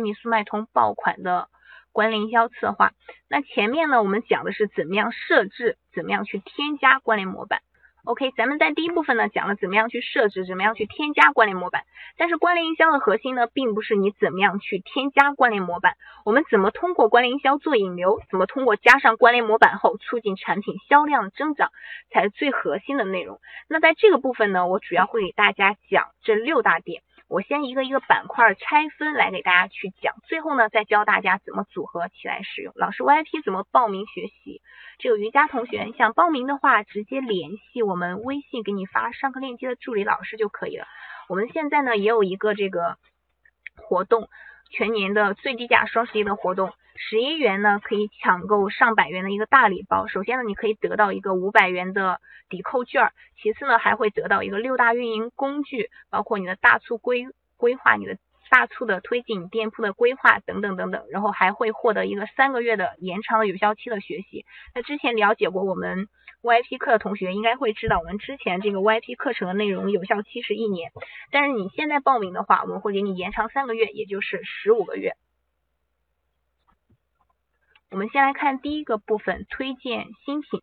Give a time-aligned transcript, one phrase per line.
[0.00, 1.48] 米速卖通爆款的
[1.92, 2.92] 关联营销策划。
[3.28, 7.60] 那前面呢，我们讲的是怎么样设置，怎么样去添加关联模板。
[8.04, 11.82] OK，咱们在第一部分呢讲了怎么样去设置，怎么样去添加关联模板。
[12.16, 21.70] 但是关联营销的核心呢，并不是你怎么样去添加关联模板，我们怎么通过关联营销做引流，怎么通过加上关联模板后促进产品销量增长，
[22.10, 23.40] 才是最核心的内容。
[23.68, 27.02] 那在这个部分呢，我主要会给大家讲这六大点。
[27.28, 32.72] 我先一个一个板块拆分来给大家去讲，最后呢再教大家怎么组合起来使用。
[32.74, 34.62] 老师 VIP 怎么报名学习？
[34.98, 40.86] 这个瑜伽同学，想报名的话，直接联系我们微信给你发上课链接的助理老师就可以了。
[41.28, 42.96] 我们现在呢也有一个这个
[43.76, 44.30] 活动，
[44.70, 50.06] 全年的最低价双十一的活动，十一元呢可以抢购上百元的一个大礼包。
[50.08, 57.26] 首先呢，你可以得到一个五百元的抵扣券，其次呢还会得到一个六大运营工具，包括你的大促规
[57.56, 58.18] 规划，你的
[58.50, 64.44] 大促的推进，店铺的规划等等等等，然后还会获得一个三个月的延长的有效期的学习。
[64.74, 66.08] 那之前了解过我们。
[66.40, 70.92] VIP 课的同学应该会知道，我们之前这个 VIP 课程的内容有效期是一年，
[71.32, 75.14] 但是你现在报名的话，我们会给你延长三个月，也就是十五个月。
[77.90, 80.60] 我们先来看第一个部分，推荐新品。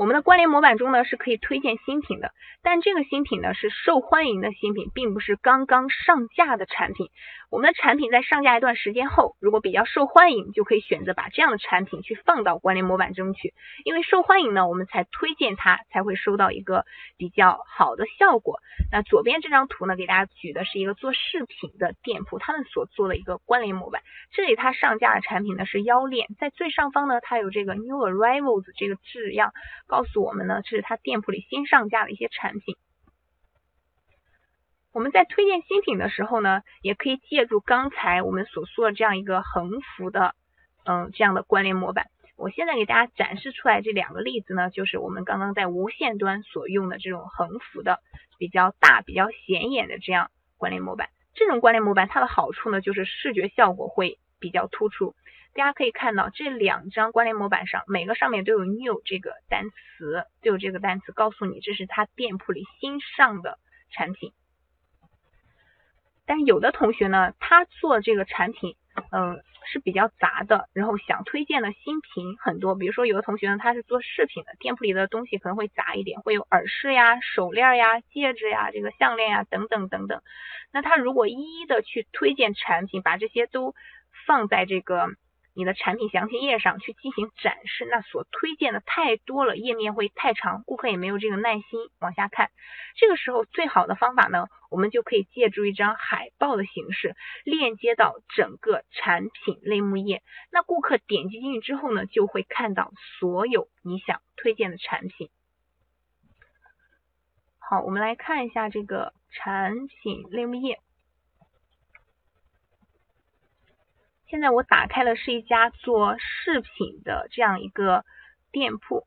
[0.00, 7.10] 我们的关联模板中呢是可以推荐新品的，但这个新品呢是受欢迎的新品，并不是刚刚上架的产品。
[7.50, 13.52] 我们的产品在上架一段时间后，如果比较受欢迎，就可以选择把这样的产品去放到关联模板中去。
[13.84, 16.86] 因为受欢迎呢，我们才推荐它，才会收到一个
[17.18, 18.60] 比较好的效果。
[18.90, 24.00] 那左边这张图呢，给大家举的是一个做饰品的店铺，他们所做的一个关联模板。
[24.32, 29.52] 这里它上架的产品呢是腰链，在最上方呢，它有这个 New Arrivals 这个字样，
[29.90, 32.76] 告诉我们呢，这是他店铺里新上架的一些产品。
[34.92, 40.36] 我们在推荐新品的时候呢，也可以借助刚才我们所说的这样一个横幅的，
[40.84, 42.06] 嗯，这样的关联模板。
[42.36, 47.98] 我现在给大家展示出来这两个例子呢，就是我们刚刚在无线端所用的这种横幅的
[48.38, 51.08] 比较大、比较显眼的这样关联模板。
[51.34, 55.14] 这种关联模板它的好处呢，就是视觉效果会比较突出。
[55.52, 63.58] 大家可以看到这两张关联模板上，每个上面都有 new 这个单词，都有这个单词告诉你这是他店铺里新上的
[63.90, 64.32] 产品。
[66.24, 68.76] 但有的同学呢，他做这个产品，
[69.10, 72.76] 嗯，是比较杂的，然后想推荐的新品很多。
[72.76, 80.22] 比如说有的同学呢，他是做饰品的，店铺里的东西可能会杂一点，会有耳饰呀、手链呀、戒指呀、这个项链呀等等等等。
[80.72, 83.74] 那他如果一一的去推荐产品，把这些都
[84.26, 85.08] 放在这个。
[85.52, 92.50] 你的产品详情页上去进行展示，那所推荐的太多了，页面会太长，顾客也没有这个耐心往下看。
[92.96, 100.22] 这个时候最好的方法呢，我们就可以借助一张海报的形式，链接到整个产品类目页。
[100.52, 105.30] 那顾客点击进去之后呢，就会看到所有你想推荐的产品。
[107.58, 110.80] 好，我们来看一下这个产品类目页。
[114.30, 118.04] 现在我打开的是一家做饰品的这样一个
[118.52, 119.04] 店铺，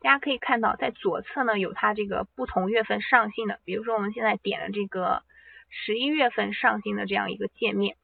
[0.00, 5.24] 大家可以看到，在左侧呢有它这个不同月份上新的，比如说我们现在点了这个
[5.70, 7.96] 十一月份上新的这样一个界面，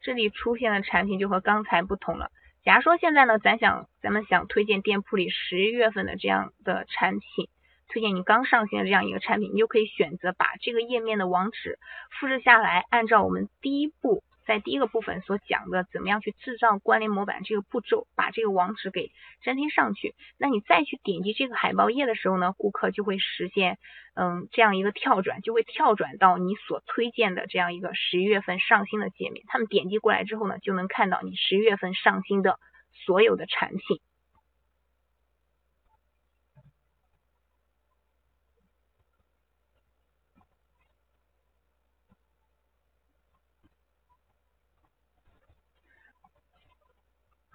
[0.00, 2.32] 这里出现的产品就和刚才不同了。
[2.64, 7.48] 假如说现在呢，咱想咱们想推荐店铺里十一月份的这样的产品。
[7.88, 11.78] 推荐你刚上新的这样一个产品，你就可以选择把这个页面的网址
[12.18, 19.10] 复制下来，按照我们第一步在第一个部分所讲的怎么样去制造关联模板这个步骤，把这个网址给
[19.42, 20.14] 粘贴上去。
[20.38, 23.78] 那你再去点击这个海报页的时候呢，顾客就会实现
[24.14, 29.44] 嗯这样一个跳转，就会跳转到你所推荐的这样一个十一月份上新的界面。
[29.48, 32.58] 他们点击过来之后呢，就能看到你十一月份上新的
[32.92, 34.00] 所有的产品。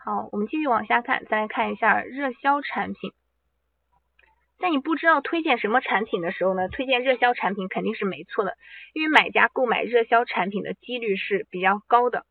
[0.02, 3.12] 好，我们继续往下看，再来看一下热销产品。
[4.58, 8.56] 在你不知道推荐什么产品的时候呢，推荐热销产品肯定是没错的，
[8.94, 12.26] 因为买家购买热销产品的几率是比较高的。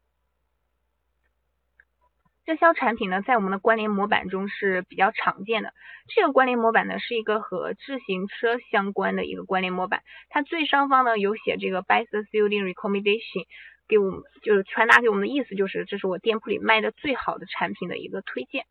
[2.47, 5.75] 热销产品呢，在我们的关联模板中是比较常见的。
[6.09, 13.47] 这个关联模板呢，是一个和自行车相关的一个关联模板，它最上方呢有写这个 Best Selling Recommendation。
[13.88, 18.67] 给我们就是传达给我们的意思就是，这是我店铺里卖的最好的产品的一个推荐。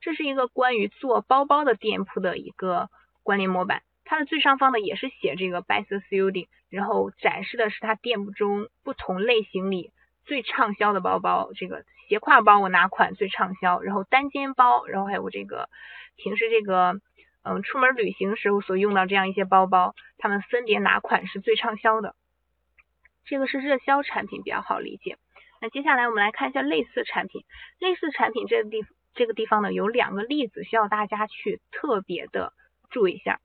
[0.00, 2.88] 这是一个关于做包包的店铺的一个
[3.22, 9.90] 关联模板，它的最上方呢也是写这个 best selling，然后展示的是它店铺中不同类型里
[10.24, 13.80] 最畅销的包包，这个斜挎包我哪款最畅销？
[13.82, 15.68] 然后单肩包，然后还有这个
[16.16, 17.00] 平时这个
[17.42, 22.14] 嗯出门旅行时候所用到这样一些包包，它们分别哪款是最畅销的？
[23.30, 25.16] 这个是热销产品比较好理解。
[25.60, 27.44] 那接下来我们来看一下类似产品，
[27.78, 28.84] 类似产品这个地
[29.14, 32.52] 这个地方呢有两个例子需要大家去特别的
[32.90, 33.38] 注意一下。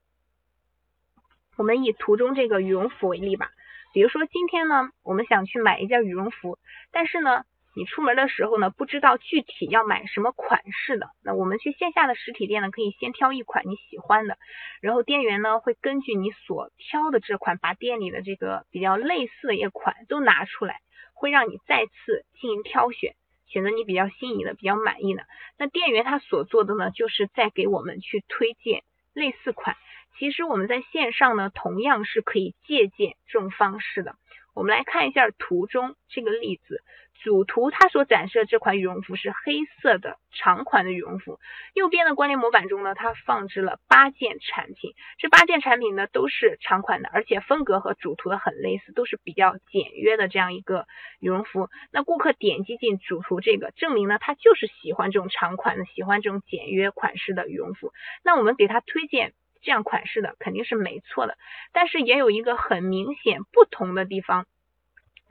[1.55, 3.51] 我们以图中这个羽绒服为例吧，
[3.93, 6.57] 比如说今天呢我们想去买一件羽绒服，
[6.91, 7.43] 但是呢
[7.75, 14.37] 你出门的时候呢不知道具体要买什么款式的，那我们去线下的实体店呢可以先挑一款你喜欢的，
[14.81, 20.79] 然后店员呢会根据你所挑的这款，把店里的这个比较类似的一款都拿出来。
[21.17, 23.15] 会让你再次进行挑选，
[23.47, 25.23] 选择你比较心仪的、比较满意的。
[25.57, 28.83] 那店员他所做的呢，就是在给我们去推荐
[29.13, 29.77] 类似款。
[30.19, 34.17] 其实我们在线上呢，同样是可以借鉴这种方式的。
[34.55, 36.81] 我们来看一下图中这个例子。
[37.23, 41.39] 主图它所展示的这款羽绒服是黑色的长款的羽绒服，
[41.73, 50.85] 右边的关联模板中呢，它放置了八件产品，这八件产品呢都是长款的，而且风格和主图的很类似，都是比较简约的这样一个
[51.19, 51.69] 羽绒服。
[51.89, 57.91] 那顾客点击进主图这个，证明呢他就是喜欢这种长款的，喜欢这种简约款式的羽绒服。
[58.23, 59.33] 那我们给他推荐
[59.65, 61.37] 这样款式的肯定是没错的，
[61.73, 64.45] 但是也有一个很明显不同的地方。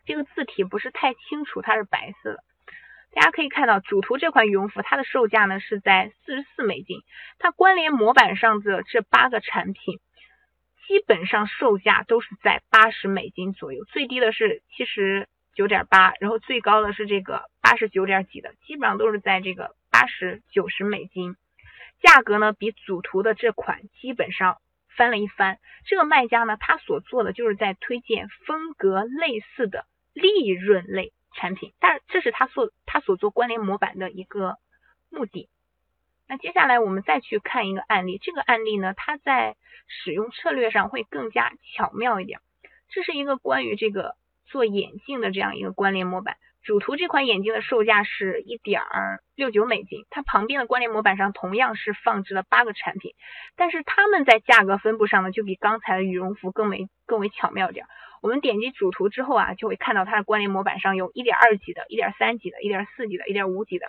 [0.06, 2.42] 这个字体不是太清楚，它是白色的。
[3.12, 6.98] 大家可以看到，主图这款羽绒服，它的售价呢是在四十四美金。
[7.38, 10.00] 它关联模板上的这八个产品，
[10.88, 21.36] 基本上售价都是在八十美金左右，最低的是七十九点八，然后最高的是这个八十九点几的，基本上都是在这个八十九十美金。
[22.04, 24.58] 价格呢，比主图的这款基本上。
[24.96, 29.86] 翻了一番，这个卖家呢，他所做的就是在推荐风格类似的。
[30.12, 34.58] 利润类产品，但这是他所他所做关联模板的一个
[35.10, 35.48] 目的。
[36.28, 39.56] 那接下来我们再去看一个案例，这个案例呢，它在
[39.88, 42.38] 使用策略上会更加巧妙一点。
[42.88, 44.14] 这是一个关于这个
[44.46, 46.36] 做眼镜的这样一个关联模板。
[46.64, 48.80] 主图这款眼镜的售价是一点
[49.34, 53.12] 六九美金，它旁边的关联模板上同样是放置了八个产品，
[53.54, 57.84] 但是它们在价格分布上呢，就比刚才的羽绒服更为更为巧妙点。
[58.22, 63.88] 我们点击主图之后啊，就会看到它的关联模板上有一点二级的、一点三级的、一点四级的、一点五级的，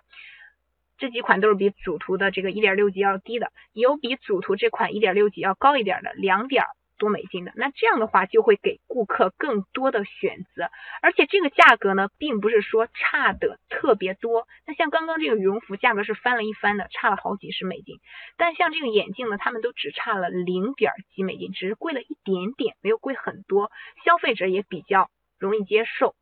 [0.98, 6.66] 这几款都是比主图的这个一点六级要低的，有比主图这款一点六级要高一点的两点。
[6.98, 10.70] 多美金的，那这样的话就会给顾客更多的选择，
[11.02, 14.48] 而且这个价格呢，并不是说差的特别多。
[14.66, 18.00] 那像刚刚这个羽绒服价格是翻了一番的，差了好几十美金，
[18.38, 23.72] 但像这个眼镜呢，他们都只差了零点几美金，只是贵了一点点，没有贵很多，
[24.06, 26.16] 消费者也比较容易接受。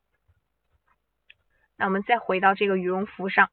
[1.77, 3.49] 那我们再回到这个羽绒服上。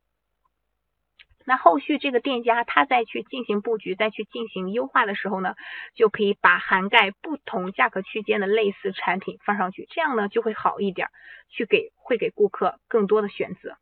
[1.51, 5.57] 那后续这个店家他再去进行布局、再去进行优化的时候呢，
[5.97, 11.09] 就可以把涵盖不同价格区间的类似产品放上去，这样呢就会好一点，
[11.49, 13.77] 去给会给顾客更多的选择。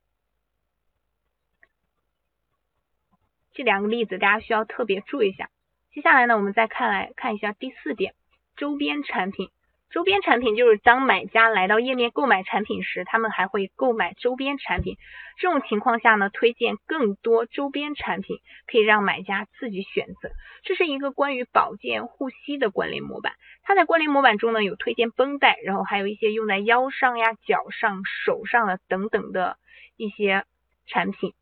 [3.53, 5.51] 这两个例子大家需要特别注意一下。
[5.93, 8.15] 接下来呢，我们再看来看一下第四点，
[8.57, 9.51] 周边产品。
[9.91, 14.97] 周边产品就是当买家来到页面购买产品时，他们还会购买周边产品。
[15.39, 20.31] 这种情况下呢，推荐更多周边产品可以让买家自己选择。
[20.63, 23.33] 这是一个关于保健护膝的关联模板。
[23.63, 29.57] 它在关联模板中呢有推荐绷带，然后还有一些用在腰上呀、脚上、手上的等等的
[29.97, 30.45] 一些
[30.87, 31.33] 产品，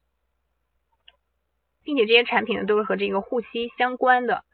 [1.83, 4.45] 并且这些产品呢都是和这个护膝相关的。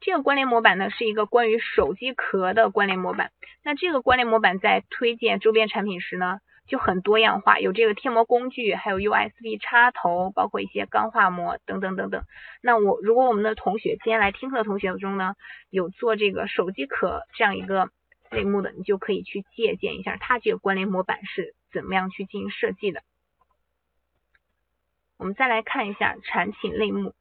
[0.00, 3.30] 这个关联模板呢是一个关于手机壳的关联模板。
[3.62, 12.22] 那这个关联模板在推荐周边产品时呢，就很多样化，有这个贴膜工具，还有 USB 插头，包括一些钢化膜等等等等。
[12.62, 15.34] 那我如果我们的同学今天来听课的同学中呢，
[15.68, 17.90] 有做这个手机壳这样一个
[18.30, 23.02] 类目的，你就可以去借鉴一下它这个关联模板是怎么样去进行设计的。
[25.18, 27.12] 我们再来看一下产品类目。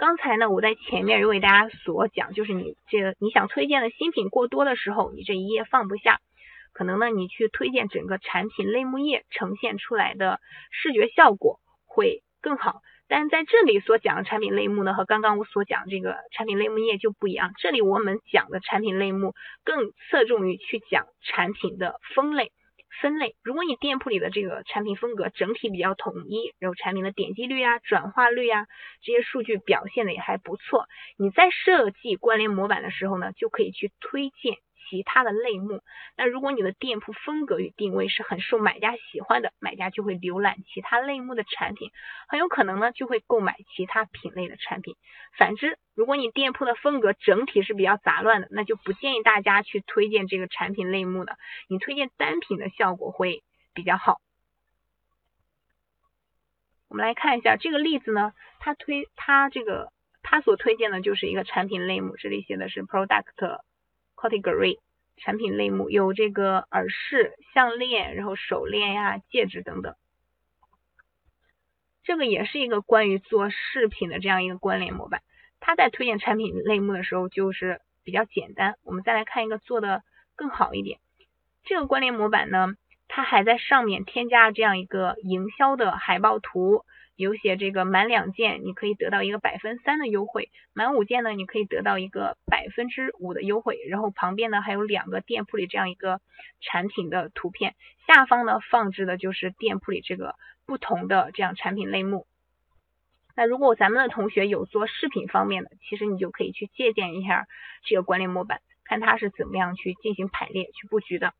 [0.00, 6.20] 刚才呢，我在前面有给大家所讲，就是你这个你想推荐的新品过多的时候，你这一页放不下，
[6.72, 10.40] 可能呢你去推荐整个产品类目页呈现出来的
[10.70, 12.80] 视觉效果会更好。
[13.08, 17.52] 但是在这里所讲的产品类目呢，和刚刚我所讲这个产品类目页就不一样。
[17.58, 22.52] 这里我们讲的产品类目更侧重于去讲产品的分类。
[23.00, 28.66] 分类，如果你店铺里的这个产品风格整体比较统一，然后产品的点击率啊、转化率啊
[29.02, 34.56] 这些数据表现的也还不错，你在设计关联模板的时候呢，就可以去推荐
[34.90, 35.82] 其他的类目。
[36.16, 41.92] 那如果你的店铺风格与定位是很受买家喜欢的，买家就会浏览其他类目的产品，
[42.28, 44.96] 很有可能呢就会购买其他品类的产品。
[45.38, 54.18] 反之，如果你店铺的风格整体是比较杂乱的，那就不建议大家去推荐这个产品类目的，你推荐单品的效果会比较好。
[56.88, 59.92] 我们来看一下这个例子呢，他推他这个
[60.22, 63.60] 他所推荐的就是一个产品类目，这里写的是 product
[64.20, 64.78] category
[65.16, 69.94] 产品类目，有这个耳饰、项链，然后手链呀、戒指等等。
[72.02, 75.22] 这个也是一个关于做饰品的这样一个关联模板。
[75.60, 78.74] 它在推荐产品类目的时候就是比较简单。
[78.82, 80.02] 我们再来看一个做的
[80.36, 80.98] 更好一点，
[81.64, 82.74] 这个关联模板呢。
[83.12, 86.84] 它还在上面添加了这样一个营销的海报图，
[87.20, 93.78] 有写这个满两件你可以得到一个百分三的优惠，满五件呢你可以得到一个百分之五的优惠。
[93.88, 96.20] 然后旁边呢还有两个店铺里这样一个
[96.60, 97.74] 产品的图片，
[98.06, 100.34] 下方呢放置的就是店铺里这个
[100.66, 102.26] 不同的这样产品类目。
[103.36, 107.46] 那如果咱们的同学有做饰品方面的，其实你就可以去借鉴一下
[107.84, 111.32] 这个关联模板，看它是怎么样去进行排列、去布局的。